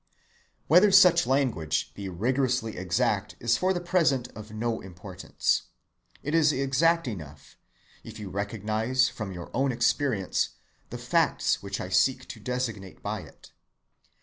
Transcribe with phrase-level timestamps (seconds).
[0.65, 5.65] Whether such language be rigorously exact is for the present of no importance.
[6.23, 7.55] It is exact enough,
[8.03, 10.55] if you recognize from your own experience
[10.89, 13.51] the facts which I seek to designate by it.